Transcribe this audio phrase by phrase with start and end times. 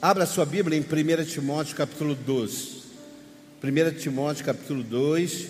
[0.00, 2.82] Abra sua Bíblia em 1 Timóteo capítulo 2.
[3.64, 5.46] 1 Timóteo capítulo 2.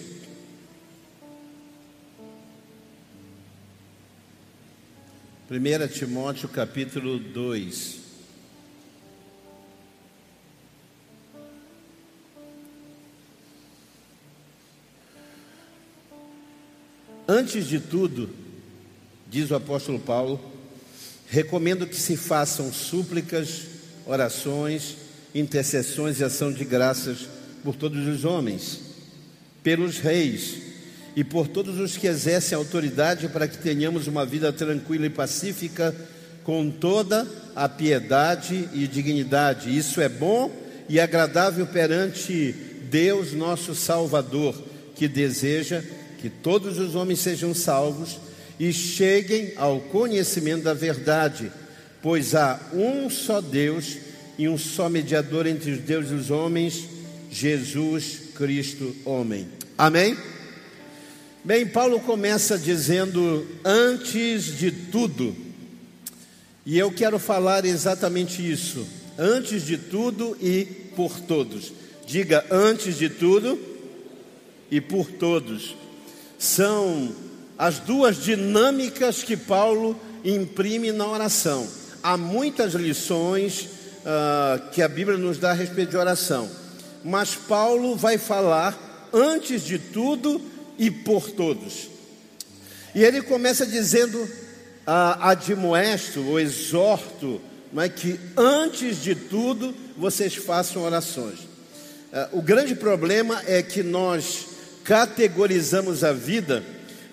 [5.48, 8.00] Primeira Timóteo capítulo 2.
[17.26, 18.30] Antes de tudo,
[19.26, 20.40] diz o apóstolo Paulo,
[21.26, 23.75] recomendo que se façam súplicas,
[24.06, 24.96] orações,
[25.34, 27.28] intercessões e ação de graças
[27.62, 28.80] por todos os homens,
[29.62, 30.58] pelos reis
[31.16, 35.94] e por todos os que exercem autoridade para que tenhamos uma vida tranquila e pacífica
[36.44, 39.76] com toda a piedade e dignidade.
[39.76, 40.50] Isso é bom
[40.88, 42.54] e agradável perante
[42.88, 44.54] Deus, nosso Salvador,
[44.94, 45.82] que deseja
[46.20, 48.18] que todos os homens sejam salvos
[48.58, 51.50] e cheguem ao conhecimento da verdade,
[52.02, 53.98] pois há um só Deus
[54.38, 56.84] e um só mediador entre os deuses e os homens,
[57.30, 59.46] Jesus Cristo, homem.
[59.76, 60.16] Amém?
[61.44, 65.34] Bem, Paulo começa dizendo antes de tudo,
[66.64, 68.86] e eu quero falar exatamente isso,
[69.16, 70.64] antes de tudo e
[70.96, 71.72] por todos.
[72.06, 73.58] Diga antes de tudo
[74.70, 75.76] e por todos
[76.38, 77.14] são
[77.58, 81.66] as duas dinâmicas que Paulo imprime na oração.
[82.06, 86.48] Há muitas lições uh, que a Bíblia nos dá a respeito de oração,
[87.02, 90.40] mas Paulo vai falar antes de tudo
[90.78, 91.88] e por todos.
[92.94, 97.40] E ele começa dizendo: uh, admoesto ou exorto,
[97.72, 101.40] não é que antes de tudo vocês façam orações.
[101.40, 104.46] Uh, o grande problema é que nós
[104.84, 106.62] categorizamos a vida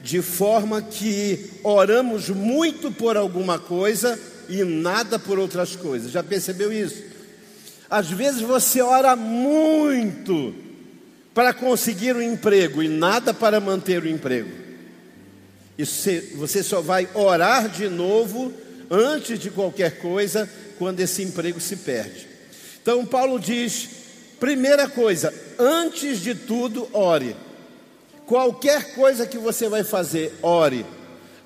[0.03, 6.11] de forma que oramos muito por alguma coisa e nada por outras coisas.
[6.11, 7.03] Já percebeu isso?
[7.89, 10.53] Às vezes você ora muito
[11.33, 14.49] para conseguir um emprego e nada para manter o emprego.
[15.77, 18.53] Isso você só vai orar de novo
[18.89, 22.27] antes de qualquer coisa quando esse emprego se perde.
[22.81, 23.89] Então Paulo diz:
[24.39, 27.35] primeira coisa, antes de tudo, ore.
[28.25, 30.85] Qualquer coisa que você vai fazer, ore.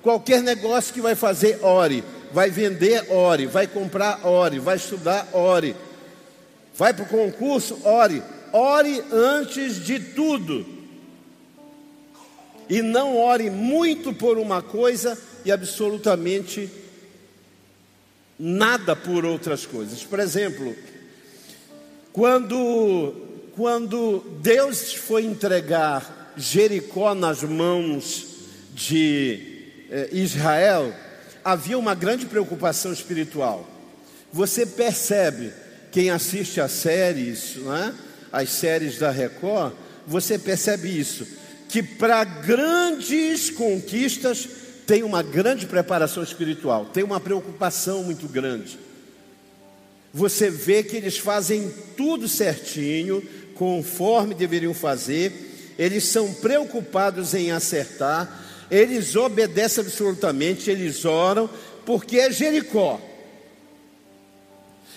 [0.02, 2.04] Qualquer negócio que vai fazer, ore.
[2.32, 3.46] Vai vender, ore.
[3.46, 4.58] Vai comprar, ore.
[4.58, 5.74] Vai estudar, ore.
[6.74, 8.22] Vai para o concurso, ore.
[8.52, 10.66] Ore antes de tudo.
[12.68, 16.70] E não ore muito por uma coisa e absolutamente
[18.38, 20.04] nada por outras coisas.
[20.04, 20.76] Por exemplo,
[22.12, 23.14] quando,
[23.56, 28.26] quando Deus foi entregar Jericó nas mãos
[28.74, 30.94] de eh, Israel,
[31.50, 33.66] havia uma grande preocupação espiritual.
[34.30, 35.50] Você percebe,
[35.90, 37.94] quem assiste às séries, é?
[38.30, 39.72] as séries da Record,
[40.06, 41.26] você percebe isso,
[41.66, 44.46] que para grandes conquistas
[44.86, 48.78] tem uma grande preparação espiritual, tem uma preocupação muito grande.
[50.12, 58.47] Você vê que eles fazem tudo certinho, conforme deveriam fazer, eles são preocupados em acertar,
[58.70, 61.48] eles obedecem absolutamente, eles oram,
[61.86, 63.00] porque é Jericó.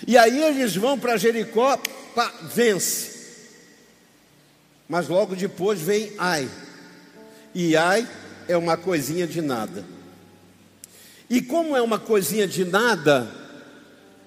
[0.06, 1.76] E aí eles vão para Jericó,
[2.14, 3.12] pá, vence.
[4.88, 6.48] Mas logo depois vem Ai.
[7.54, 8.06] E Ai
[8.48, 9.84] é uma coisinha de nada.
[11.30, 13.30] E como é uma coisinha de nada,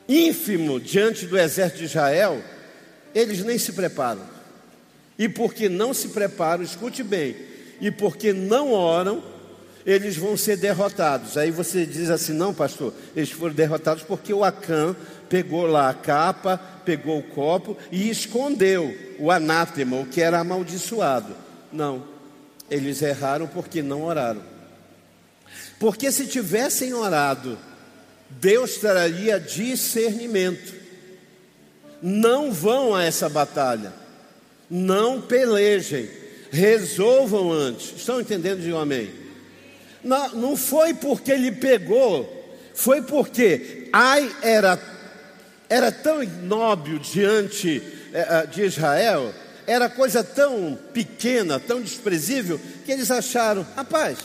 [0.10, 2.42] ínfimo diante do exército de Israel,
[3.14, 4.22] eles nem se preparam.
[5.18, 7.36] E porque não se preparam, escute bem,
[7.80, 9.24] e porque não oram,
[9.86, 11.38] eles vão ser derrotados.
[11.38, 14.96] Aí você diz assim: não, pastor, eles foram derrotados porque o Acã
[15.30, 21.36] pegou lá a capa, pegou o copo e escondeu o anátema, o que era amaldiçoado.
[21.72, 22.04] Não,
[22.70, 24.42] eles erraram porque não oraram.
[25.80, 27.58] Porque se tivessem orado,
[28.30, 30.74] Deus traria discernimento.
[32.02, 34.06] Não vão a essa batalha
[34.70, 36.10] não pelejem,
[36.52, 37.94] resolvam antes.
[37.98, 39.10] Estão entendendo de um amém?
[40.06, 42.32] Não, não foi porque ele pegou,
[42.76, 44.80] foi porque Ai era,
[45.68, 47.82] era tão ignóbil diante
[48.14, 49.34] é, de Israel,
[49.66, 54.20] era coisa tão pequena, tão desprezível, que eles acharam, rapaz,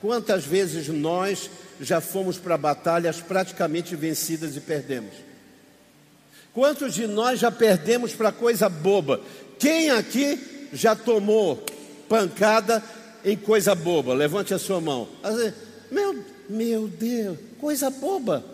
[0.00, 5.12] quantas vezes nós já fomos para batalhas praticamente vencidas e perdemos?
[6.54, 9.20] Quantos de nós já perdemos para coisa boba?
[9.58, 11.62] Quem aqui já tomou
[12.08, 12.82] pancada
[13.24, 14.14] em coisa boba?
[14.14, 15.08] Levante a sua mão.
[15.90, 18.44] Meu, meu Deus, coisa boba.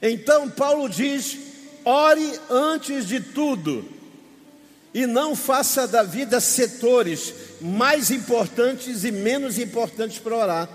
[0.00, 1.36] Então Paulo diz:
[1.84, 3.84] ore antes de tudo,
[4.94, 10.68] e não faça da vida setores mais importantes e menos importantes para orar.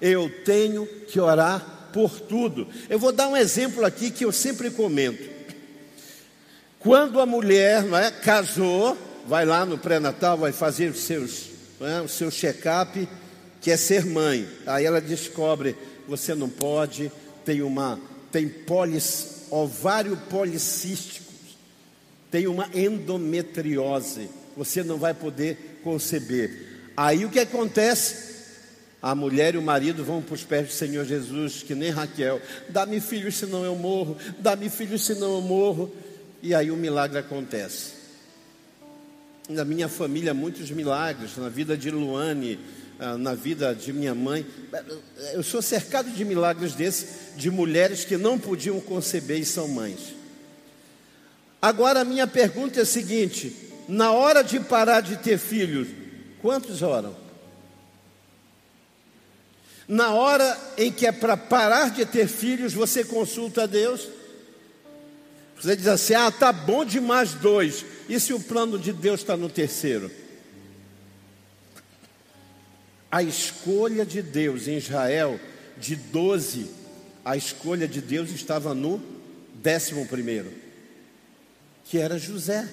[0.00, 2.66] Eu tenho que orar por tudo.
[2.88, 5.28] Eu vou dar um exemplo aqui que eu sempre comento.
[6.78, 8.96] Quando a mulher não é, casou,
[9.30, 11.50] vai lá no pré-natal, vai fazer os seus,
[11.80, 13.08] é, o seu check-up,
[13.60, 14.44] que é ser mãe.
[14.66, 15.76] Aí ela descobre,
[16.08, 17.12] você não pode,
[17.44, 18.00] tem uma,
[18.32, 21.32] tem polis, ovário policístico,
[22.28, 26.90] tem uma endometriose, você não vai poder conceber.
[26.96, 28.30] Aí o que acontece?
[29.00, 32.42] A mulher e o marido vão para os pés do Senhor Jesus, que nem Raquel,
[32.68, 35.94] dá-me filhos senão eu morro, dá-me filhos senão eu morro.
[36.42, 37.99] E aí o milagre acontece.
[39.50, 42.56] Na minha família, muitos milagres, na vida de Luane,
[43.00, 44.46] ah, na vida de minha mãe.
[45.32, 50.14] Eu sou cercado de milagres desses, de mulheres que não podiam conceber e são mães.
[51.60, 53.56] Agora a minha pergunta é a seguinte:
[53.88, 55.88] na hora de parar de ter filhos,
[56.40, 57.16] quantos oram?
[59.88, 64.06] Na hora em que é para parar de ter filhos, você consulta a Deus?
[65.60, 67.84] Você diz assim: ah, tá bom demais dois.
[68.10, 70.10] E se o plano de Deus está no terceiro?
[73.08, 75.38] A escolha de Deus em Israel,
[75.78, 76.68] de doze,
[77.24, 79.00] a escolha de Deus estava no
[79.54, 80.52] décimo primeiro,
[81.84, 82.68] que era José.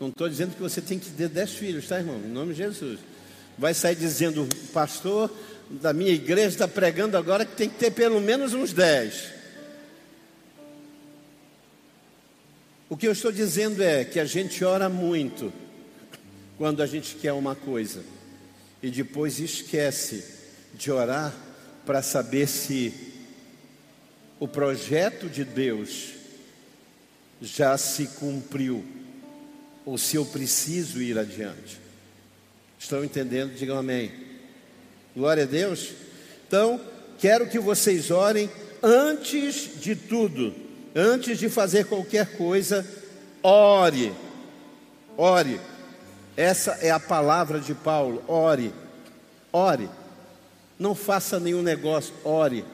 [0.00, 2.16] Não estou dizendo que você tem que ter dez filhos, tá, irmão?
[2.16, 2.98] Em nome de Jesus.
[3.56, 5.30] Vai sair dizendo, pastor
[5.70, 9.41] da minha igreja está pregando agora que tem que ter pelo menos uns dez.
[12.92, 15.50] O que eu estou dizendo é que a gente ora muito
[16.58, 18.04] quando a gente quer uma coisa
[18.82, 20.22] e depois esquece
[20.74, 21.34] de orar
[21.86, 22.92] para saber se
[24.38, 26.10] o projeto de Deus
[27.40, 28.84] já se cumpriu
[29.86, 31.80] ou se eu preciso ir adiante.
[32.78, 33.54] Estão entendendo?
[33.54, 34.12] Digam amém.
[35.16, 35.94] Glória a Deus.
[36.46, 36.78] Então,
[37.18, 38.50] quero que vocês orem
[38.82, 40.61] antes de tudo
[40.94, 42.86] antes de fazer qualquer coisa,
[43.42, 44.12] ore.
[45.16, 45.60] Ore.
[46.36, 48.22] Essa é a palavra de Paulo.
[48.26, 48.72] Ore.
[49.52, 49.88] Ore.
[50.78, 52.64] Não faça nenhum negócio, ore.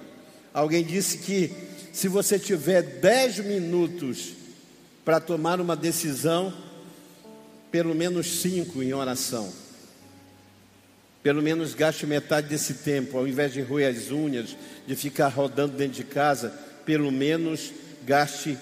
[0.54, 1.52] Alguém disse que
[1.92, 4.32] se você tiver dez minutos
[5.04, 6.52] para tomar uma decisão,
[7.70, 9.52] pelo menos cinco em oração.
[11.22, 14.56] Pelo menos gaste metade desse tempo, ao invés de roer as unhas,
[14.86, 16.50] de ficar rodando dentro de casa,
[16.86, 17.72] pelo menos
[18.08, 18.58] gaste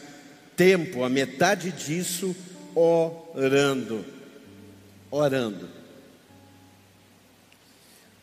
[0.57, 2.35] tempo, a metade disso,
[2.75, 4.05] orando.
[5.09, 5.69] Orando.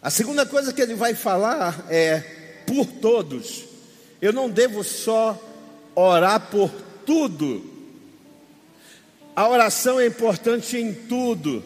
[0.01, 2.19] A segunda coisa que ele vai falar é
[2.67, 3.63] por todos.
[4.21, 5.41] Eu não devo só
[5.95, 6.69] orar por
[7.05, 7.71] tudo.
[9.33, 11.63] A oração é importante em tudo.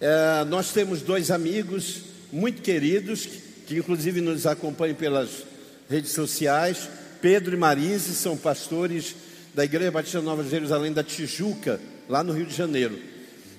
[0.00, 2.02] É, nós temos dois amigos
[2.32, 5.44] muito queridos, que, que inclusive nos acompanham pelas
[5.88, 6.88] redes sociais.
[7.20, 9.14] Pedro e Marise são pastores
[9.54, 12.98] da Igreja Batista Nova Jerusalém da Tijuca, lá no Rio de Janeiro.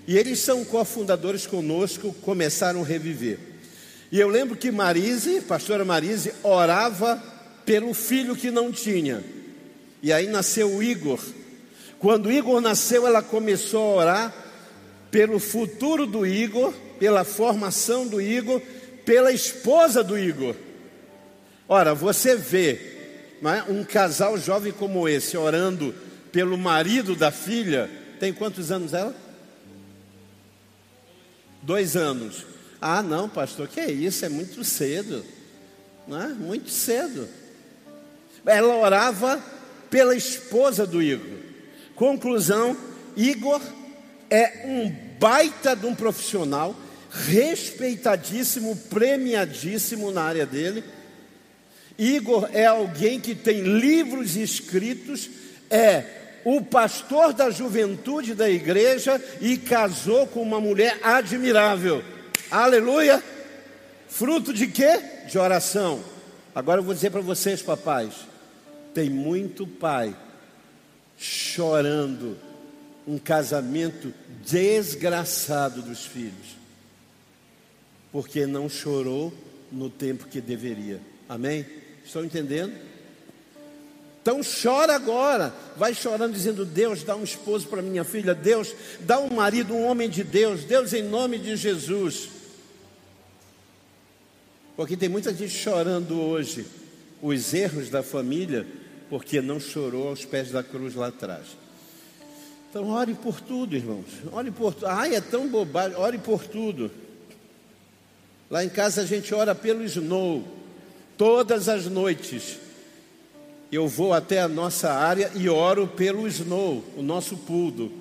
[0.07, 3.39] E eles são cofundadores conosco, começaram a reviver.
[4.11, 7.21] E eu lembro que Marise, pastora Marise, orava
[7.65, 9.23] pelo filho que não tinha.
[10.01, 11.19] E aí nasceu o Igor.
[11.99, 14.33] Quando o Igor nasceu, ela começou a orar
[15.11, 18.61] pelo futuro do Igor, pela formação do Igor,
[19.03, 20.55] pela esposa do Igor.
[21.67, 22.96] Ora, você vê
[23.43, 23.63] é?
[23.69, 25.93] um casal jovem como esse, orando
[26.31, 27.89] pelo marido da filha,
[28.19, 29.15] tem quantos anos ela?
[31.61, 32.45] Dois anos.
[32.81, 34.25] Ah, não, pastor, que é isso?
[34.25, 35.23] É muito cedo.
[36.07, 36.27] Não é?
[36.29, 37.27] Muito cedo.
[38.45, 39.43] Ela orava
[39.89, 41.37] pela esposa do Igor.
[41.95, 42.77] Conclusão:
[43.15, 43.61] Igor
[44.29, 44.89] é um
[45.19, 46.75] baita de um profissional,
[47.09, 50.83] respeitadíssimo, premiadíssimo na área dele
[51.97, 55.29] Igor é alguém que tem livros escritos,
[55.69, 56.03] é
[56.45, 62.03] o pastor da juventude da igreja e casou com uma mulher admirável.
[62.49, 63.21] Aleluia!
[64.07, 65.01] Fruto de quê?
[65.29, 66.01] De oração.
[66.55, 68.13] Agora eu vou dizer para vocês, papais:
[68.93, 70.15] tem muito pai
[71.17, 72.37] chorando
[73.07, 74.13] um casamento
[74.45, 76.57] desgraçado dos filhos,
[78.11, 79.33] porque não chorou
[79.71, 81.01] no tempo que deveria.
[81.27, 81.65] Amém?
[82.07, 82.73] Estão entendendo?
[84.21, 89.19] Então chora agora, vai chorando dizendo: Deus, dá um esposo para minha filha, Deus, dá
[89.19, 92.29] um marido, um homem de Deus, Deus em nome de Jesus.
[94.77, 96.65] Porque tem muita gente chorando hoje
[97.21, 98.65] os erros da família,
[99.09, 101.57] porque não chorou aos pés da cruz lá atrás.
[102.69, 104.05] Então, ore por tudo, irmãos.
[104.31, 104.87] Ore por tudo.
[104.87, 105.97] Ai, é tão bobagem.
[105.97, 106.91] Ore por tudo.
[108.49, 110.66] Lá em casa a gente ora pelo Snow.
[111.17, 112.57] Todas as noites.
[113.71, 117.91] Eu vou até a nossa área e oro pelo Snow, o nosso pudo.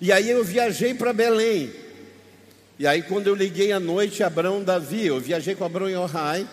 [0.00, 1.70] E aí eu viajei para Belém.
[2.78, 6.48] E aí quando eu liguei à noite, Abraão Davi, eu viajei com Abraão Yohai,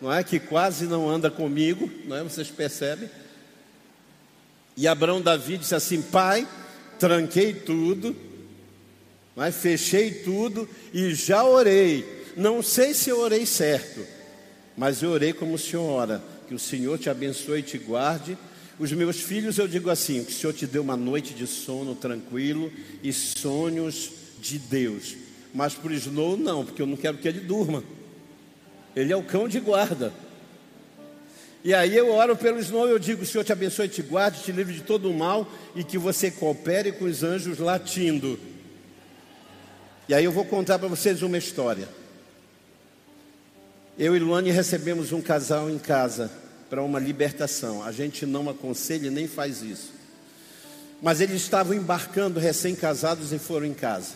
[0.00, 0.22] não é?
[0.22, 2.22] Que quase não anda comigo, não é?
[2.22, 3.08] Vocês percebem?
[4.76, 6.46] E Abraão Davi disse assim: Pai,
[6.98, 8.14] tranquei tudo,
[9.34, 12.04] mas fechei tudo e já orei.
[12.36, 14.04] Não sei se eu orei certo,
[14.76, 16.22] mas eu orei como o Senhor ora.
[16.48, 18.36] Que o Senhor te abençoe e te guarde.
[18.78, 21.94] Os meus filhos, eu digo assim: que o Senhor te dê uma noite de sono
[21.94, 25.16] tranquilo e sonhos de Deus.
[25.54, 27.84] Mas para o Snow, não, porque eu não quero que ele durma.
[28.94, 30.12] Ele é o cão de guarda.
[31.62, 34.52] E aí eu oro pelo Snow, eu digo: o Senhor te abençoe, te guarde, te
[34.52, 38.38] livre de todo o mal e que você coopere com os anjos latindo.
[40.08, 41.88] E aí eu vou contar para vocês uma história.
[43.96, 46.28] Eu e Luane recebemos um casal em casa
[46.68, 47.80] para uma libertação.
[47.80, 49.92] A gente não aconselha nem faz isso.
[51.00, 54.14] Mas eles estavam embarcando recém-casados e foram em casa.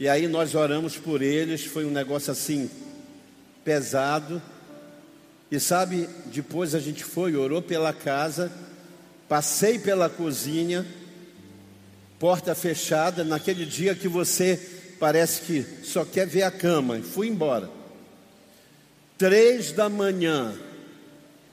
[0.00, 2.68] E aí nós oramos por eles, foi um negócio assim
[3.64, 4.42] pesado.
[5.48, 8.50] E sabe, depois a gente foi, orou pela casa,
[9.28, 10.84] passei pela cozinha,
[12.18, 14.60] porta fechada, naquele dia que você
[14.98, 17.75] parece que só quer ver a cama, e fui embora.
[19.18, 20.54] Três da manhã,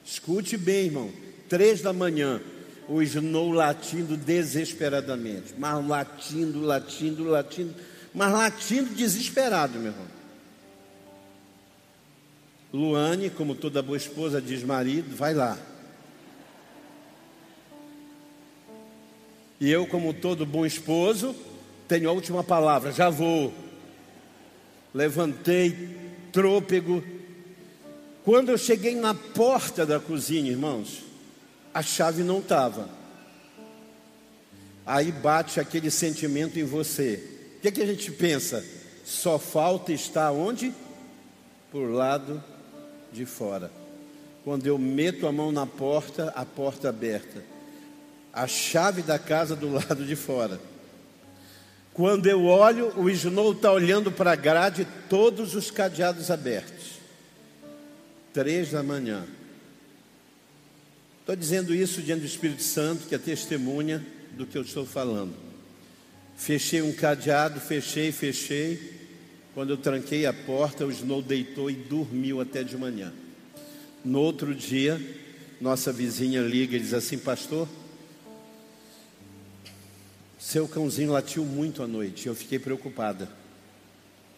[0.03, 1.12] escute bem, irmão,
[1.48, 2.41] três da manhã,
[2.89, 7.74] o Snow latindo desesperadamente, mas latindo, latindo, latindo,
[8.13, 10.08] mas latindo desesperado, meu irmão.
[12.74, 15.58] Luane, como toda boa esposa, diz marido, vai lá.
[19.60, 21.34] E eu, como todo bom esposo,
[21.88, 23.53] tenho a última palavra, já vou.
[24.93, 25.96] Levantei,
[26.32, 27.01] trôpego.
[28.24, 31.03] Quando eu cheguei na porta da cozinha, irmãos,
[31.74, 32.88] a chave não estava.
[34.86, 37.22] Aí bate aquele sentimento em você.
[37.58, 38.63] O que, é que a gente pensa?
[39.03, 40.74] Só falta estar onde?
[41.70, 42.42] Por lado
[43.12, 43.70] de fora.
[44.46, 47.44] Quando eu meto a mão na porta, a porta aberta.
[48.32, 50.62] A chave da casa do lado de fora.
[51.94, 56.92] Quando eu olho, o Snow está olhando para a grade, todos os cadeados abertos.
[58.33, 59.25] Três da manhã.
[61.19, 65.35] Estou dizendo isso diante do Espírito Santo, que é testemunha do que eu estou falando.
[66.35, 68.91] Fechei um cadeado, fechei, fechei.
[69.53, 73.13] Quando eu tranquei a porta, o Snow deitou e dormiu até de manhã.
[74.03, 74.99] No outro dia,
[75.61, 77.69] nossa vizinha liga e diz assim: Pastor,
[80.39, 82.27] seu cãozinho latiu muito à noite.
[82.27, 83.29] Eu fiquei preocupada,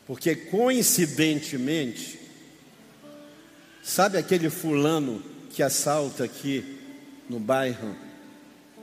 [0.06, 2.25] porque coincidentemente,
[3.86, 6.80] sabe aquele fulano que assalta aqui
[7.30, 7.96] no bairro?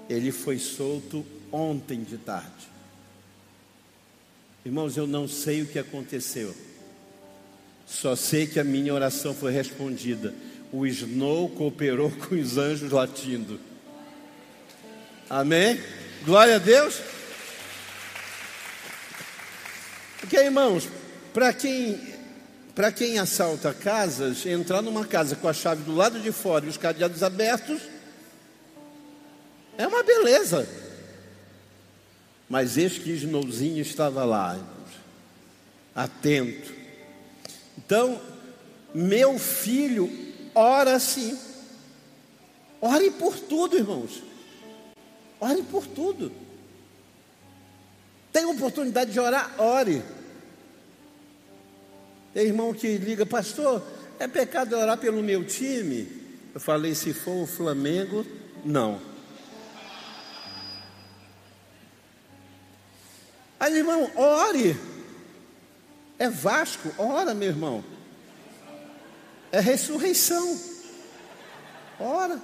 [0.09, 2.71] Ele foi solto ontem de tarde.
[4.65, 6.55] Irmãos, eu não sei o que aconteceu.
[7.85, 10.33] Só sei que a minha oração foi respondida.
[10.73, 13.59] O Snow cooperou com os anjos latindo.
[15.29, 15.81] Amém?
[16.25, 17.01] Glória a Deus.
[20.21, 20.89] Porque, irmãos,
[21.35, 22.12] para quem
[22.75, 26.69] para quem assalta casas, entrar numa casa com a chave do lado de fora e
[26.69, 27.83] os cadeados abertos
[29.76, 30.69] é uma beleza.
[32.49, 34.59] Mas este Snowzinho estava lá,
[35.95, 36.73] atento.
[37.76, 38.21] Então,
[38.95, 40.11] meu filho
[40.55, 41.38] ora sim.
[42.81, 44.23] Ore por tudo, irmãos.
[45.41, 46.33] Ore por tudo.
[48.33, 49.55] Tem oportunidade de orar?
[49.59, 50.02] Ore.
[52.33, 53.83] Tem irmão que liga, pastor,
[54.19, 56.09] é pecado orar pelo meu time?
[56.55, 58.27] Eu falei, se for o Flamengo,
[58.65, 59.01] não.
[63.61, 64.77] Aí, irmão, ore.
[66.19, 67.85] É Vasco, ora, meu irmão.
[69.51, 70.59] É ressurreição.
[71.99, 72.41] Ora.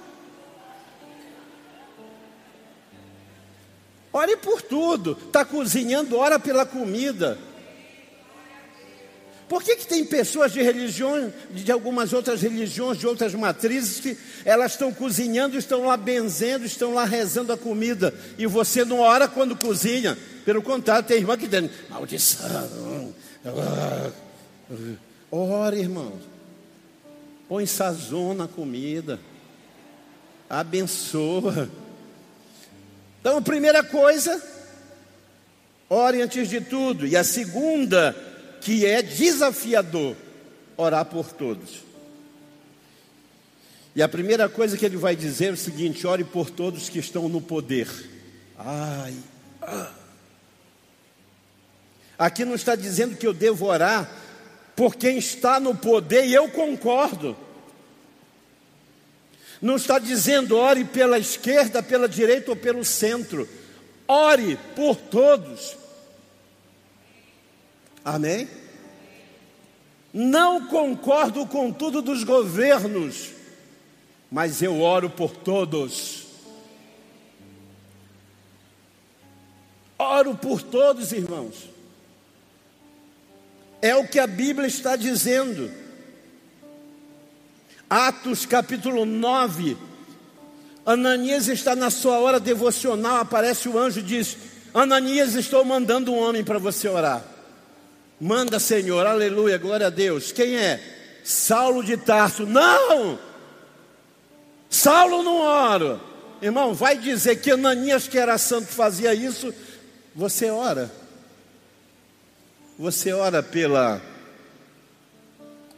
[4.13, 5.17] Ore por tudo.
[5.25, 7.37] Está cozinhando, ora pela comida.
[9.49, 14.15] Por que, que tem pessoas de religiões, de algumas outras religiões, de outras matrizes, que
[14.45, 19.27] elas estão cozinhando, estão lá benzendo, estão lá rezando a comida, e você não ora
[19.27, 20.15] quando cozinha?
[20.45, 23.11] Pelo contrário, tem irmã que diz, maldição.
[25.31, 26.21] Ore, irmãos.
[27.47, 29.19] Põe sazon na comida.
[30.47, 31.67] Abençoa.
[33.19, 34.41] Então, a primeira coisa,
[35.89, 37.07] ore antes de tudo.
[37.07, 38.15] E a segunda,
[38.61, 40.15] que é desafiador,
[40.77, 41.89] orar por todos.
[43.95, 46.99] E a primeira coisa que ele vai dizer é o seguinte: ore por todos que
[46.99, 47.87] estão no poder.
[48.57, 49.15] Ai.
[52.17, 54.09] Aqui não está dizendo que eu devo orar
[54.75, 57.35] por quem está no poder, e eu concordo.
[59.61, 63.47] Não está dizendo ore pela esquerda, pela direita ou pelo centro.
[64.07, 65.75] Ore por todos.
[68.03, 68.47] Amém?
[70.13, 73.39] Não concordo com tudo dos governos
[74.31, 76.27] mas eu oro por todos.
[79.97, 81.69] Oro por todos, irmãos.
[83.81, 85.71] É o que a Bíblia está dizendo.
[87.89, 89.77] Atos capítulo 9.
[90.85, 94.37] Ananias está na sua hora devocional, aparece o anjo e diz:
[94.73, 97.23] Ananias, estou mandando um homem para você orar.
[98.19, 100.31] Manda, Senhor, aleluia, glória a Deus.
[100.31, 100.79] Quem é?
[101.23, 102.45] Saulo de Tarso.
[102.45, 103.17] Não!
[104.69, 105.99] Saulo não ora.
[106.41, 109.53] Irmão, vai dizer que Ananias, que era santo, fazia isso.
[110.15, 110.91] Você ora.
[112.77, 114.01] Você ora pela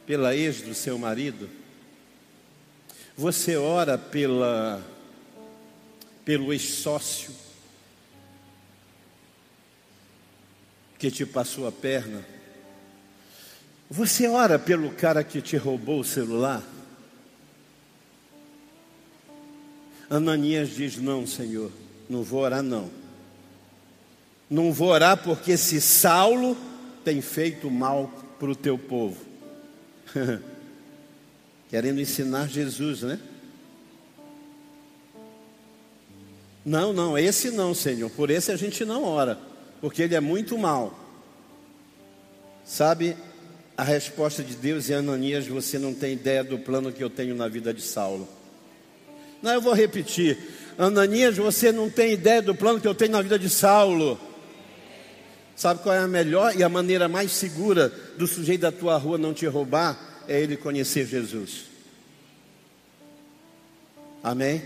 [0.04, 1.48] pela ex do seu marido.
[3.16, 4.82] Você ora pela
[6.24, 7.32] pelo ex-sócio
[11.02, 12.24] que te passou a perna.
[13.90, 16.62] Você ora pelo cara que te roubou o celular.
[20.08, 21.72] Ananias diz: Não, Senhor,
[22.08, 22.88] não vou orar, não.
[24.48, 26.56] Não vou orar porque se Saulo
[27.04, 28.06] tem feito mal
[28.38, 29.26] para o teu povo.
[31.68, 33.18] Querendo ensinar Jesus, né?
[36.64, 38.08] Não, não, esse não, Senhor.
[38.08, 39.36] Por esse a gente não ora,
[39.82, 40.96] porque ele é muito mal.
[42.64, 43.16] Sabe,
[43.76, 47.34] a resposta de Deus e Ananias, você não tem ideia do plano que eu tenho
[47.34, 48.28] na vida de Saulo.
[49.42, 50.38] Não, eu vou repetir.
[50.78, 54.18] Ananias, você não tem ideia do plano que eu tenho na vida de Saulo.
[55.56, 59.18] Sabe qual é a melhor e a maneira mais segura do sujeito da tua rua
[59.18, 60.24] não te roubar?
[60.28, 61.64] É ele conhecer Jesus.
[64.22, 64.62] Amém?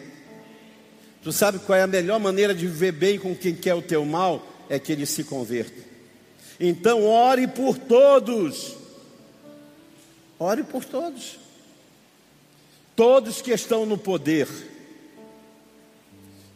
[1.22, 4.04] Tu sabe qual é a melhor maneira de viver bem com quem quer o teu
[4.04, 4.55] mal?
[4.68, 5.80] É que ele se converta.
[6.58, 8.76] Então, ore por todos.
[10.38, 11.46] Ore por todos
[12.96, 14.48] todos que estão no poder.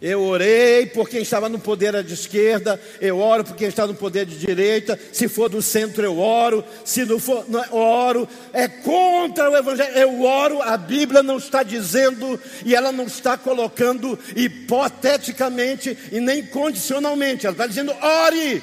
[0.01, 3.95] Eu orei por quem estava no poder à esquerda, eu oro por quem está no
[3.95, 8.29] poder de direita, se for do centro eu oro, se não for, não, eu oro,
[8.51, 13.37] é contra o evangelho, eu oro, a Bíblia não está dizendo e ela não está
[13.37, 18.63] colocando hipoteticamente e nem condicionalmente, ela está dizendo ore,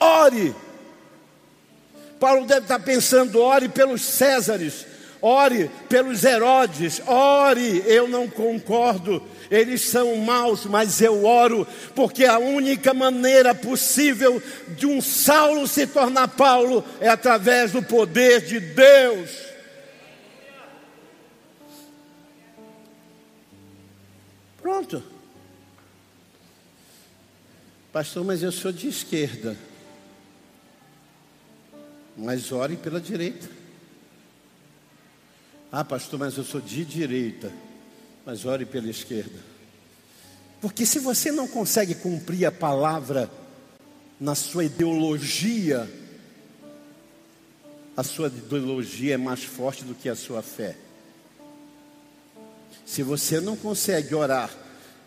[0.00, 0.54] ore.
[2.18, 4.86] Paulo deve estar pensando, ore pelos Césares,
[5.20, 12.38] ore pelos Herodes, ore, eu não concordo, eles são maus, mas eu oro, porque a
[12.38, 14.42] única maneira possível
[14.76, 19.48] de um Saulo se tornar Paulo é através do poder de Deus.
[24.60, 25.02] Pronto.
[27.90, 29.56] Pastor, mas eu sou de esquerda.
[32.16, 33.57] Mas ore pela direita.
[35.70, 37.52] Ah, pastor, mas eu sou de direita.
[38.24, 39.38] Mas ore pela esquerda.
[40.60, 43.30] Porque se você não consegue cumprir a palavra
[44.20, 45.88] na sua ideologia,
[47.96, 50.76] a sua ideologia é mais forte do que a sua fé.
[52.84, 54.50] Se você não consegue orar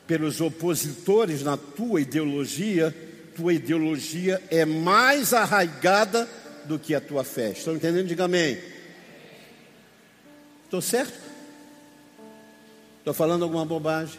[0.08, 2.96] pelos opositores na tua ideologia,
[3.36, 6.30] tua ideologia é mais arraigada
[6.66, 7.52] do que a tua fé.
[7.52, 8.08] Estão entendendo?
[8.08, 8.71] Diga amém.
[10.72, 11.20] Estou certo?
[13.00, 14.18] Estou falando alguma bobagem?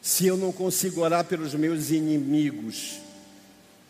[0.00, 3.00] Se eu não consigo orar pelos meus inimigos,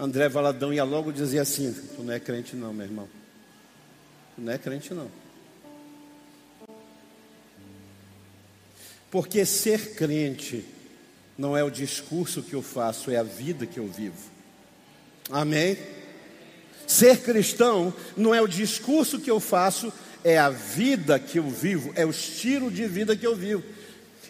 [0.00, 3.06] André Valadão ia logo dizer assim: Tu não é crente, não, meu irmão.
[4.34, 5.10] Tu não é crente, não.
[9.10, 10.64] Porque ser crente
[11.37, 14.30] não é o discurso que eu faço, é a vida que eu vivo.
[15.30, 15.76] Amém?
[16.87, 19.92] Ser cristão não é o discurso que eu faço,
[20.24, 23.62] é a vida que eu vivo, é o estilo de vida que eu vivo.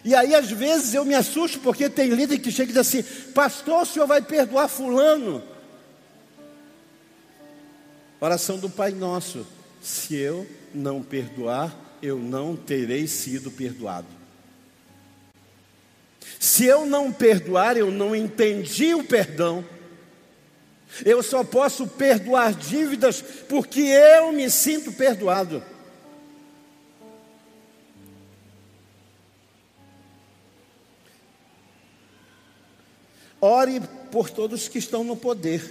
[0.05, 3.03] E aí, às vezes, eu me assusto porque tem líder que chega e diz assim:
[3.33, 5.43] Pastor, o senhor vai perdoar Fulano?
[8.21, 9.47] Oração do Pai Nosso:
[9.81, 14.09] Se eu não perdoar, eu não terei sido perdoado.
[16.39, 19.65] Se eu não perdoar, eu não entendi o perdão.
[21.05, 25.63] Eu só posso perdoar dívidas porque eu me sinto perdoado.
[33.45, 33.79] Ore
[34.11, 35.63] por todos que estão no poder.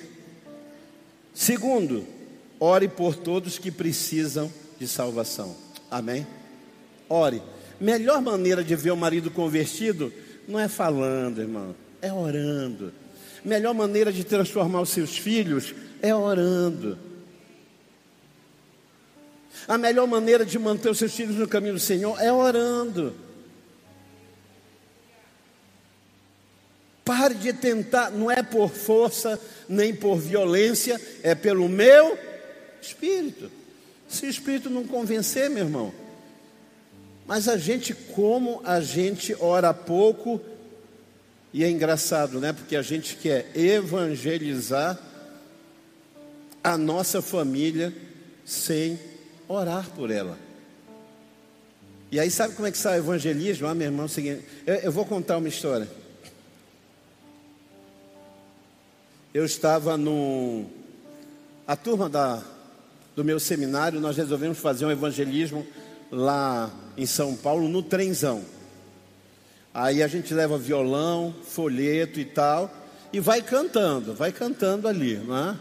[1.33, 2.05] Segundo,
[2.59, 5.55] ore por todos que precisam de salvação.
[5.89, 6.27] Amém?
[7.09, 7.41] Ore.
[7.79, 10.13] Melhor maneira de ver o marido convertido
[10.47, 12.93] não é falando, irmão, é orando.
[13.43, 16.95] Melhor maneira de transformar os seus filhos é orando.
[19.67, 23.15] A melhor maneira de manter os seus filhos no caminho do Senhor é orando.
[27.03, 32.17] Pare de tentar, não é por força nem por violência, é pelo meu
[32.81, 33.51] espírito.
[34.07, 35.93] Se o espírito não convencer, meu irmão,
[37.25, 40.41] mas a gente, como a gente ora pouco,
[41.53, 42.53] e é engraçado, né?
[42.53, 44.99] Porque a gente quer evangelizar
[46.63, 47.93] a nossa família
[48.45, 48.99] sem
[49.47, 50.37] orar por ela.
[52.11, 53.67] E aí, sabe como é que sai o evangelismo?
[53.67, 55.87] Ah, meu irmão, é o seguinte, eu, eu vou contar uma história.
[59.33, 60.65] Eu estava no.
[61.65, 62.41] A turma da,
[63.15, 65.65] do meu seminário, nós resolvemos fazer um evangelismo
[66.11, 68.43] lá em São Paulo, no trenzão.
[69.73, 72.71] Aí a gente leva violão, folheto e tal,
[73.11, 75.57] e vai cantando, vai cantando ali, né?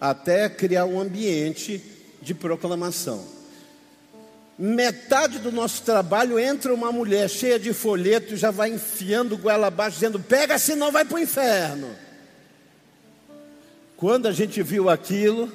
[0.00, 1.82] até criar um ambiente
[2.22, 3.22] de proclamação.
[4.58, 9.96] Metade do nosso trabalho entra uma mulher cheia de folheto, já vai enfiando goela abaixo,
[9.96, 11.90] dizendo: pega, senão vai para o inferno.
[14.00, 15.52] Quando a gente viu aquilo,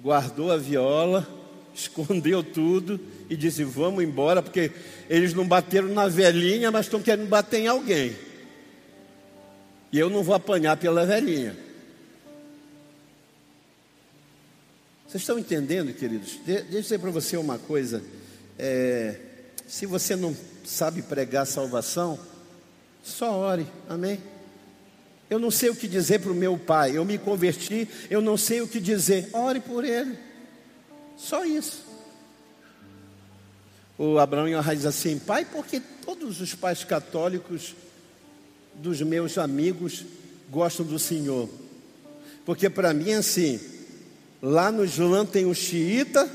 [0.00, 1.24] guardou a viola,
[1.72, 2.98] escondeu tudo
[3.30, 4.72] e disse: Vamos embora, porque
[5.08, 8.16] eles não bateram na velhinha, mas estão querendo bater em alguém.
[9.92, 11.56] E eu não vou apanhar pela velhinha.
[15.06, 16.32] Vocês estão entendendo, queridos?
[16.44, 18.02] De deixa eu dizer para você uma coisa.
[18.58, 19.14] É,
[19.68, 22.18] se você não sabe pregar salvação,
[23.04, 24.20] só ore, amém?
[25.28, 26.96] Eu não sei o que dizer para o meu pai.
[26.96, 29.28] Eu me converti, eu não sei o que dizer.
[29.32, 30.16] Ore por ele.
[31.16, 31.84] Só isso.
[33.98, 37.74] O Abraão diz assim: Pai, porque todos os pais católicos
[38.74, 40.04] dos meus amigos
[40.50, 41.48] gostam do Senhor?
[42.44, 43.58] Porque para mim é assim:
[44.40, 46.30] lá no Islã tem o xiita,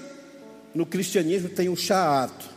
[0.74, 2.50] no cristianismo tem o xaato.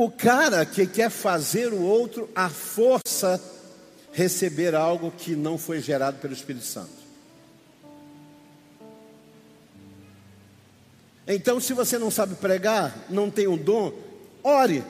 [0.00, 3.38] O cara que quer fazer o outro à força
[4.14, 6.88] receber algo que não foi gerado pelo Espírito Santo.
[11.26, 13.92] Então, se você não sabe pregar, não tem um dom,
[14.42, 14.82] ore,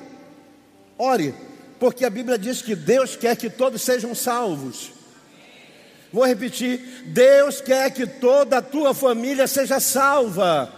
[0.97, 1.35] ore,
[1.81, 4.93] porque a Bíblia diz que Deus quer que todos sejam salvos.
[6.13, 10.73] Vou repetir: Deus quer que toda a tua família seja salva.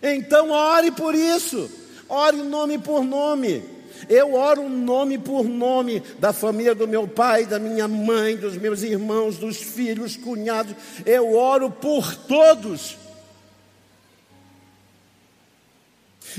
[0.00, 1.82] Então, ore por isso.
[2.08, 3.62] Ore nome por nome.
[4.08, 8.82] Eu oro nome por nome da família do meu pai, da minha mãe, dos meus
[8.82, 10.74] irmãos, dos filhos, cunhados.
[11.06, 12.96] Eu oro por todos.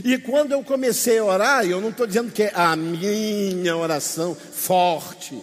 [0.04, 4.36] E quando eu comecei a orar, eu não estou dizendo que é a minha oração
[4.36, 5.42] forte.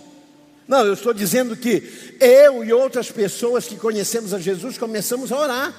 [0.68, 5.38] Não, eu estou dizendo que eu e outras pessoas que conhecemos a Jesus começamos a
[5.38, 5.74] orar.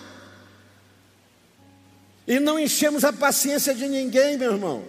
[2.28, 4.84] E não enchemos a paciência de ninguém, meu irmão.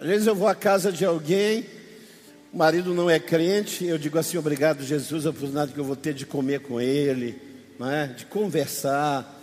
[0.00, 1.66] Às vezes eu vou à casa de alguém,
[2.52, 5.94] o marido não é crente, eu digo assim, obrigado Jesus, a oportunidade que eu vou
[5.94, 7.40] ter de comer com ele,
[7.80, 8.06] é?
[8.08, 9.40] de conversar.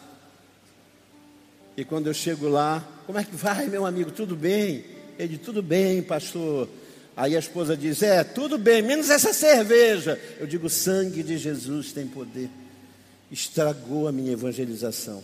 [1.78, 4.12] E quando eu chego lá, como é que vai, meu amigo?
[4.12, 4.84] Tudo bem?
[5.18, 6.68] Ele diz, tudo bem, pastor.
[7.16, 10.20] Aí a esposa diz, é, tudo bem, menos essa cerveja.
[10.40, 12.50] Eu digo, sangue de Jesus tem poder
[13.32, 15.24] estragou a minha evangelização.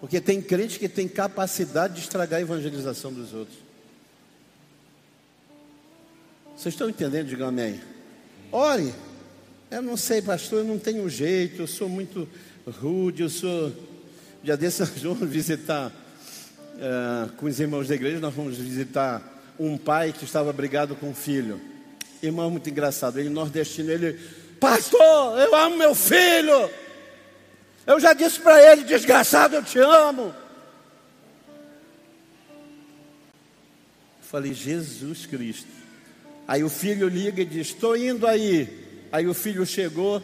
[0.00, 3.58] Porque tem crente que tem capacidade de estragar a evangelização dos outros.
[6.56, 7.28] Vocês estão entendendo?
[7.28, 7.80] Digam amém.
[8.50, 8.92] Ore.
[9.70, 12.28] Eu não sei, pastor, eu não tenho jeito, eu sou muito
[12.80, 13.72] rude, eu sou.
[14.42, 19.76] Dia desse nós vamos visitar uh, com os irmãos da igreja, nós vamos visitar um
[19.76, 21.60] pai que estava brigado com um filho.
[22.22, 24.18] Irmão muito engraçado, ele nordestino, ele
[24.60, 26.70] Pastor, eu amo meu filho.
[27.86, 30.34] Eu já disse para ele, desgraçado, eu te amo.
[34.18, 35.68] Eu falei, Jesus Cristo.
[36.48, 38.86] Aí o filho liga e diz: Estou indo aí.
[39.10, 40.22] Aí o filho chegou,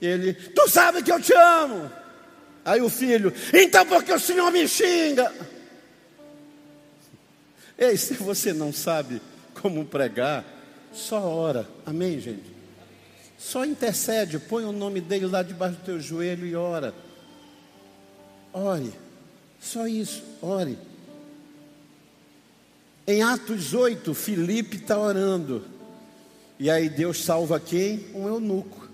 [0.00, 1.90] ele, tu sabe que eu te amo.
[2.64, 5.32] Aí o filho, então por que o senhor me xinga?
[7.78, 9.22] Ei, se você não sabe
[9.60, 10.44] como pregar,
[10.92, 12.55] só ora, amém, gente?
[13.38, 16.94] Só intercede, põe o nome dele lá debaixo do teu joelho e ora.
[18.52, 18.92] Ore,
[19.60, 20.78] só isso, ore.
[23.06, 25.64] Em Atos 8, Filipe está orando.
[26.58, 28.06] E aí Deus salva quem?
[28.14, 28.88] Um eunuco.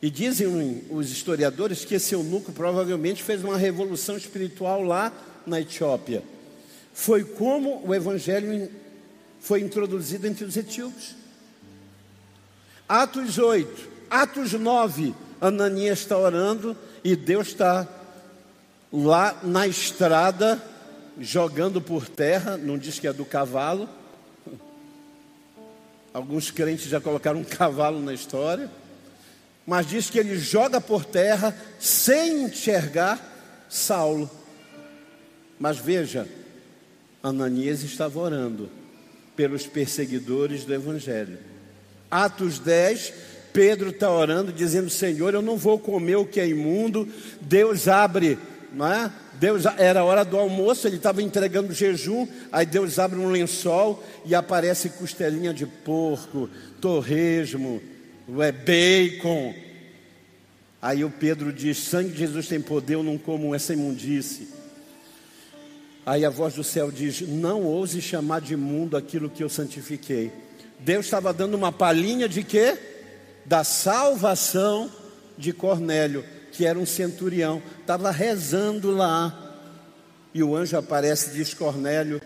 [0.00, 5.12] E dizem os historiadores que esse eunuco provavelmente fez uma revolução espiritual lá
[5.46, 6.22] na Etiópia.
[6.92, 8.70] Foi como o evangelho
[9.40, 11.16] foi introduzido entre os etíopes.
[12.88, 17.88] Atos 8, Atos 9, Ananias está orando e Deus está
[18.92, 20.62] lá na estrada
[21.18, 23.88] jogando por terra, não diz que é do cavalo.
[26.12, 28.70] Alguns crentes já colocaram um cavalo na história,
[29.66, 33.18] mas diz que ele joga por terra sem enxergar
[33.68, 34.30] Saulo.
[35.58, 36.28] Mas veja,
[37.22, 38.68] Ananias estava orando
[39.34, 41.53] pelos perseguidores do Evangelho.
[42.14, 43.12] Atos 10,
[43.52, 47.08] Pedro está orando, dizendo: Senhor, eu não vou comer o que é imundo.
[47.40, 48.38] Deus abre,
[48.72, 49.10] não é?
[49.32, 54.00] Deus era a hora do almoço, ele estava entregando jejum, aí Deus abre um lençol
[54.24, 56.48] e aparece costelinha de porco,
[56.80, 57.82] torresmo,
[58.38, 59.52] é bacon.
[60.80, 64.50] Aí o Pedro diz: Sangue de Jesus tem poder, eu não como essa imundície.
[66.06, 70.43] Aí a voz do céu diz: Não ouse chamar de imundo aquilo que eu santifiquei.
[70.84, 72.78] Deus estava dando uma palhinha de quê?
[73.44, 74.90] Da salvação
[75.36, 79.40] de Cornélio que era um centurião, estava rezando lá.
[80.32, 82.22] E o anjo aparece e diz: Cornélio,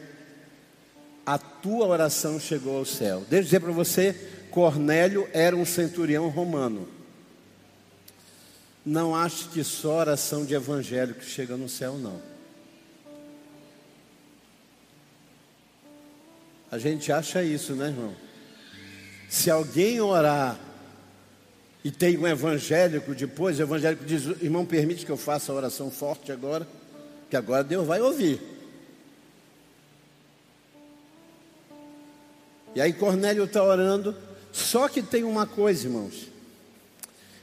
[1.24, 3.20] a tua oração chegou ao céu.
[3.20, 4.14] Deixa eu dizer para você:
[4.50, 6.86] Cornélio era um centurião romano.
[8.84, 12.20] Não acho que só oração de evangélico chega no céu, não.
[16.70, 18.27] A gente acha isso, né, irmão?
[19.28, 20.58] Se alguém orar
[21.84, 25.90] e tem um evangélico depois, o evangélico diz: irmão, permite que eu faça a oração
[25.90, 26.66] forte agora,
[27.28, 28.40] que agora Deus vai ouvir.
[32.74, 34.16] E aí Cornélio está orando,
[34.52, 36.28] só que tem uma coisa, irmãos.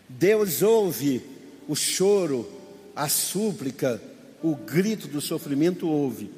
[0.07, 1.21] Deus ouve
[1.67, 2.49] o choro,
[2.95, 4.01] a súplica,
[4.41, 6.31] o grito do sofrimento ouve,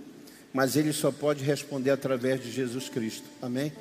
[0.54, 3.26] mas ele só pode responder através de Jesus Cristo.
[3.42, 3.72] Amém?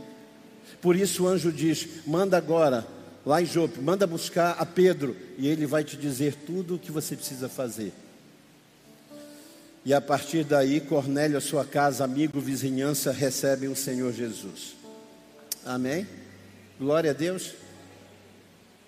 [0.80, 2.86] Por isso o anjo diz: manda agora
[3.24, 6.92] lá em Jope, manda buscar a Pedro e ele vai te dizer tudo o que
[6.92, 7.92] você precisa fazer.
[9.84, 14.74] E a partir daí, Cornélio, a sua casa, amigo, vizinhança, recebem o Senhor Jesus.
[15.64, 16.06] Amém?
[16.78, 17.52] Glória a Deus.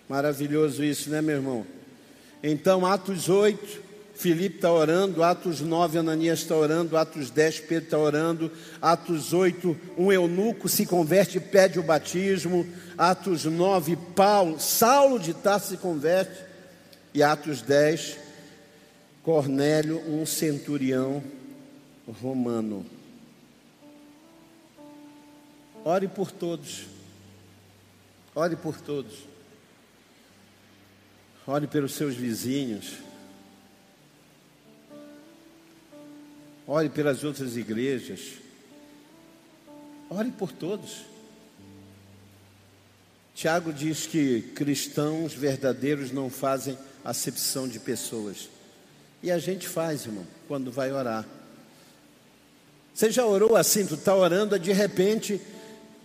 [0.09, 1.67] Maravilhoso isso, né, meu irmão?
[2.43, 3.88] Então, Atos 8,
[4.19, 8.51] Filipe está orando, Atos 9, Ananias está orando, Atos 10, Pedro está orando,
[8.83, 15.33] Atos 8, um eunuco se converte e pede o batismo, Atos 9, Paulo, Saulo de
[15.33, 16.37] Tarso se converte,
[17.15, 18.19] e Atos 10,
[19.23, 21.23] Cornélio, um centurião
[22.21, 22.85] romano.
[25.85, 26.87] Ore por todos,
[28.35, 29.15] ore por todos,
[31.47, 33.07] ore pelos seus vizinhos,
[36.69, 38.35] ore pelas outras igrejas,
[40.11, 41.07] ore por todos.
[43.35, 48.51] Tiago diz que cristãos verdadeiros não fazem acepção de pessoas.
[49.23, 51.27] E a gente faz, irmão, quando vai orar.
[52.93, 53.87] Você já orou assim?
[53.87, 55.41] Tu está orando, de repente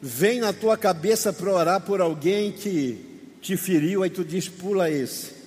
[0.02, 3.04] vem na tua cabeça para orar por alguém que
[3.42, 5.43] te feriu, aí tu diz: pula esse.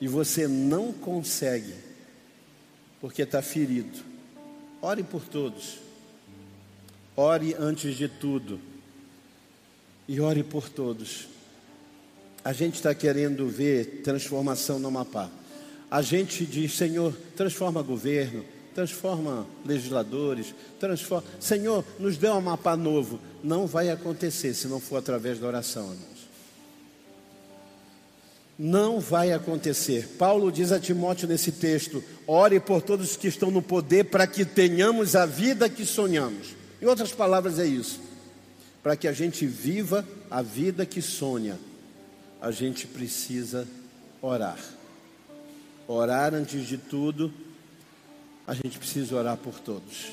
[0.00, 1.74] E você não consegue,
[3.00, 3.98] porque está ferido,
[4.80, 5.78] ore por todos,
[7.16, 8.60] ore antes de tudo,
[10.06, 11.28] e ore por todos.
[12.44, 15.28] A gente está querendo ver transformação no Amapá.
[15.90, 21.28] A gente diz, Senhor, transforma governo, transforma legisladores, transforma.
[21.40, 23.20] Senhor, nos dê um Amapá novo.
[23.42, 26.17] Não vai acontecer se não for através da oração, irmão
[28.58, 30.08] não vai acontecer.
[30.18, 34.44] Paulo diz a Timóteo nesse texto: ore por todos que estão no poder para que
[34.44, 36.56] tenhamos a vida que sonhamos.
[36.82, 38.00] Em outras palavras, é isso.
[38.82, 41.58] Para que a gente viva a vida que sonha,
[42.40, 43.66] a gente precisa
[44.20, 44.58] orar.
[45.86, 47.32] Orar antes de tudo,
[48.46, 50.08] a gente precisa orar por todos.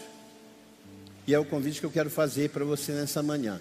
[1.27, 3.59] E é o convite que eu quero fazer para você nessa manhã.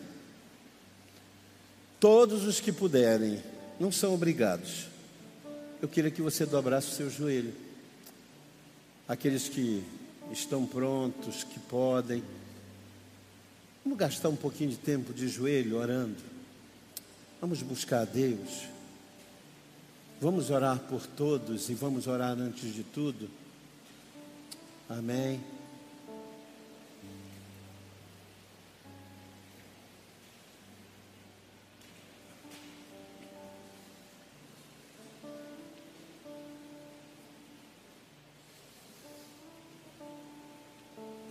[1.99, 3.43] Todos os que puderem,
[3.79, 4.87] não são obrigados.
[5.81, 7.55] Eu queria que você dobrasse o seu joelho.
[9.07, 9.85] Aqueles que
[10.33, 12.23] estão prontos, que podem.
[13.85, 16.23] Vamos gastar um pouquinho de tempo de joelho orando.
[17.41, 18.65] Vamos buscar a Deus.
[20.21, 23.29] Vamos orar por todos e vamos orar antes de tudo.
[24.89, 25.41] Amém.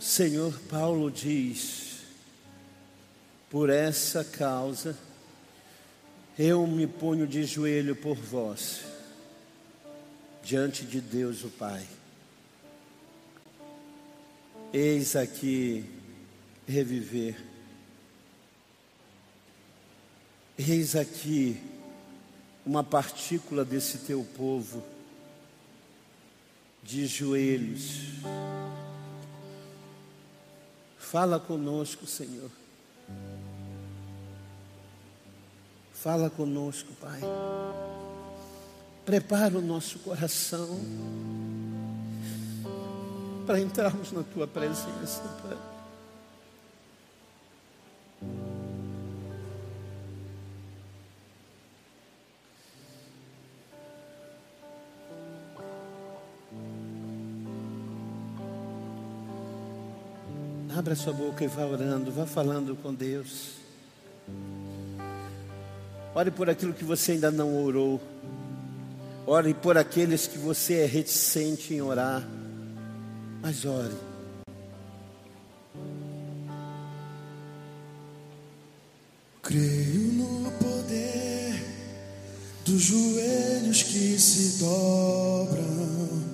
[0.04, 2.00] Senhor Paulo diz:
[3.48, 4.94] por essa causa
[6.38, 8.82] eu me ponho de joelho por vós,
[10.42, 11.82] diante de Deus o Pai.
[14.74, 15.90] Eis aqui
[16.68, 17.42] reviver,
[20.58, 21.58] eis aqui
[22.66, 24.84] uma partícula desse teu povo,
[26.82, 28.02] de joelhos,
[31.14, 32.50] Fala conosco, Senhor.
[35.92, 37.20] Fala conosco, Pai.
[39.04, 40.76] Prepara o nosso coração
[43.46, 45.73] para entrarmos na tua presença, Pai.
[60.76, 63.50] Abra sua boca e vá orando, vá falando com Deus.
[66.12, 68.00] Ore por aquilo que você ainda não orou.
[69.24, 72.26] Ore por aqueles que você é reticente em orar.
[73.40, 73.94] Mas ore.
[79.42, 81.64] Creio no poder
[82.64, 86.24] dos joelhos que se dobram.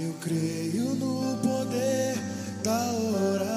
[0.00, 2.16] Eu creio no poder
[2.64, 3.51] da oração.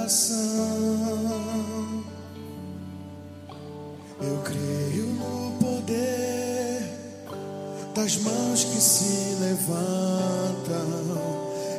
[4.22, 6.84] Eu creio no poder
[7.96, 11.15] das mãos que se levantam.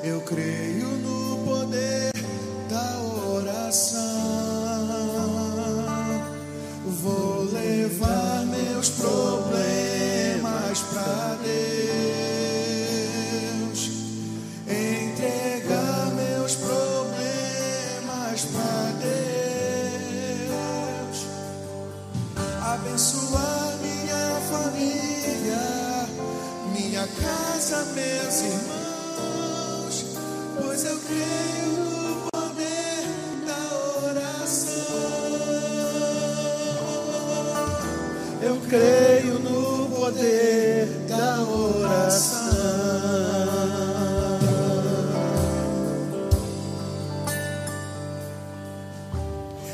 [0.03, 2.06] Eu creio no poder
[28.47, 30.05] irmãos,
[30.61, 33.05] pois eu creio no poder
[33.47, 33.63] da
[34.09, 34.87] oração.
[38.43, 42.47] Eu creio no poder da oração.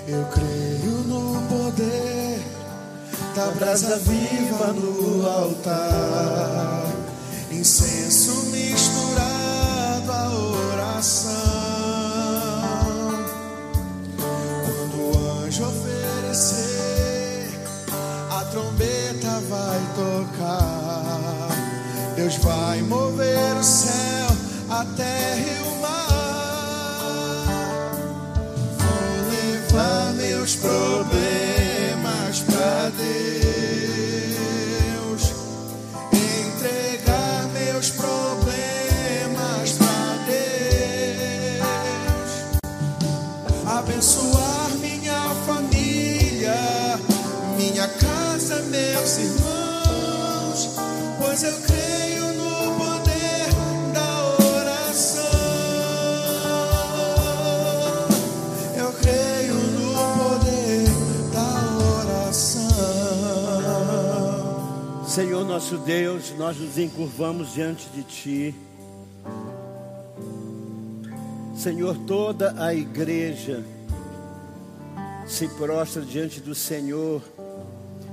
[0.09, 2.43] Eu creio no poder
[3.35, 6.32] da brasa viva no altar,
[22.43, 24.27] vai mover o céu,
[24.69, 26.03] a terra e o mar.
[28.79, 34.43] Vou levar meus problemas para Deus,
[36.13, 41.63] entregar meus problemas para Deus,
[43.67, 46.99] abençoar minha família,
[47.57, 50.71] minha casa, meus irmãos,
[51.21, 51.82] pois eu creio
[65.63, 68.55] nosso Deus, nós nos encurvamos diante de Ti.
[71.55, 73.65] Senhor, toda a igreja
[75.25, 77.23] se prostra diante do Senhor,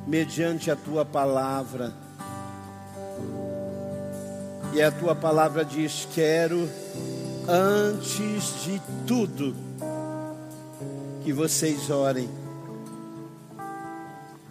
[0.06, 1.92] mediante a Tua palavra.
[4.72, 6.70] E a Tua palavra diz: Quero,
[7.48, 9.56] antes de tudo,
[11.24, 12.30] que vocês orem.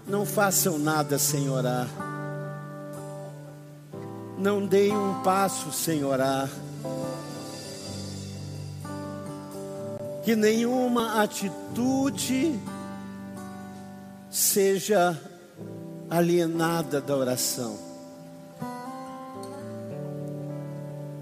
[0.05, 2.08] Não façam nada sem orar.
[4.39, 6.49] Não deem um passo sem orar.
[10.25, 12.57] Que nenhuma atitude
[14.31, 15.19] seja
[16.09, 17.77] alienada da oração.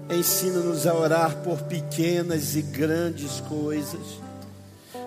[0.09, 4.19] Ensina-nos a orar por pequenas e grandes coisas,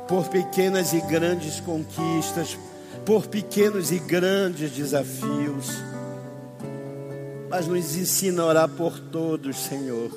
[0.09, 2.59] por pequenas e grandes conquistas,
[3.07, 5.90] por pequenos e grandes desafios.
[7.51, 10.11] Mas nos ensina a orar por todos, Senhor.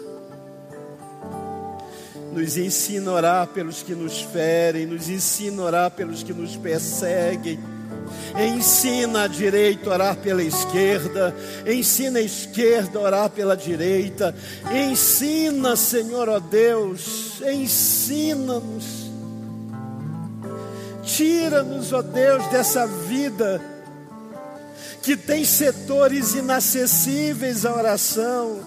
[2.31, 6.55] Nos ensina a orar pelos que nos ferem, nos ensina a orar pelos que nos
[6.55, 7.59] perseguem
[8.37, 11.35] Ensina a direita a orar pela esquerda.
[11.65, 14.35] Ensina a esquerda a orar pela direita.
[14.71, 17.41] Ensina, Senhor, ó Deus.
[17.41, 19.03] Ensina-nos.
[21.03, 23.61] Tira-nos, ó Deus, dessa vida
[25.03, 28.61] que tem setores inacessíveis à oração.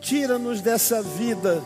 [0.00, 1.62] Tira-nos dessa vida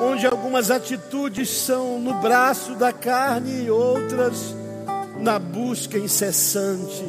[0.00, 4.54] onde algumas atitudes são no braço da carne e outras
[5.18, 7.04] na busca incessante.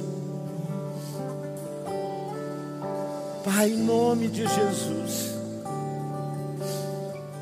[3.43, 5.33] Pai, em nome de Jesus,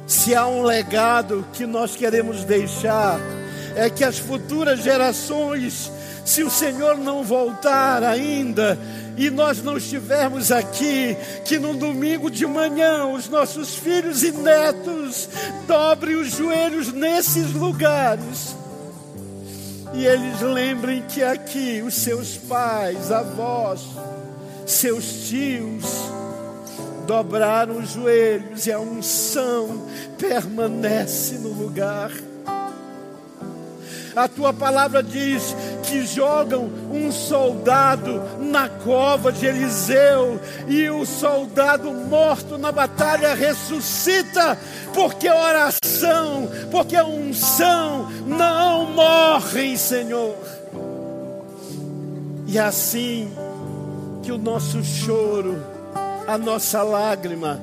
[0.08, 3.20] se há um legado que nós queremos deixar,
[3.76, 5.92] é que as futuras gerações,
[6.32, 8.78] se o Senhor não voltar ainda,
[9.18, 11.16] e nós não estivermos aqui,
[11.46, 15.30] que no domingo de manhã os nossos filhos e netos
[15.68, 18.62] dobrem os joelhos nesses lugares
[19.94, 23.82] e eles lembrem que aqui os seus pais, avós,
[24.66, 25.84] seus tios
[27.06, 29.86] dobraram os joelhos e a unção
[30.18, 32.12] permanece no lugar.
[34.16, 35.56] A tua palavra diz
[35.92, 40.40] que jogam um soldado na cova de Eliseu
[40.70, 44.58] e o soldado morto na batalha ressuscita,
[44.94, 50.38] porque oração, porque unção não morrem, Senhor.
[52.48, 53.30] E é assim
[54.24, 55.62] que o nosso choro,
[56.26, 57.60] a nossa lágrima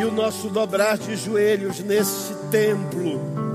[0.00, 3.53] e o nosso dobrar de joelhos neste templo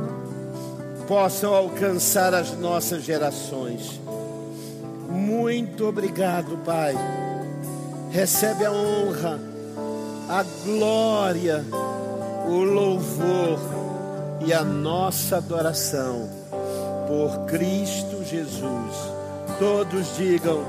[1.10, 4.00] possam alcançar as nossas gerações.
[5.10, 6.94] Muito obrigado, Pai.
[8.12, 9.40] Recebe a honra,
[10.30, 11.66] a glória,
[12.48, 13.60] o louvor
[14.46, 16.30] e a nossa adoração
[17.08, 18.96] por Cristo Jesus.
[19.58, 20.64] Todos digam